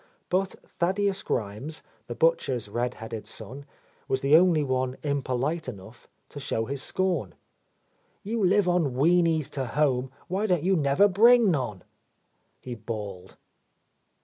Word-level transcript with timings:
But 0.29 0.55
Thaddeus 0.67 1.21
Grimes, 1.21 1.83
the 2.07 2.15
butcher's 2.15 2.67
red 2.67 2.95
headed 2.95 3.27
son, 3.27 3.67
was 4.07 4.21
the 4.21 4.35
only 4.35 4.63
one 4.63 4.97
impolite 5.03 5.69
enough 5.69 6.07
to 6.29 6.39
show 6.39 6.65
his 6.65 6.81
scorn. 6.81 7.35
"You 8.23 8.43
live 8.43 8.67
on 8.67 8.95
wienies 8.95 9.47
to 9.51 9.67
home, 9.67 10.09
why 10.27 10.47
don't 10.47 10.63
you 10.63 10.75
never 10.75 11.07
bring 11.07 11.51
none?" 11.51 11.83
he 12.59 12.73
bawled. 12.73 13.35